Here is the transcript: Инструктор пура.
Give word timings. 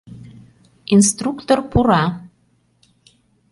Инструктор 0.95 1.59
пура. 1.71 2.03